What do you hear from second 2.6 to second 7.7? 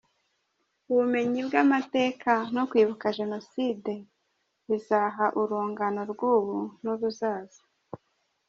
kwibuka jenoside bizaha urungano rw’ubu n’uruzaza.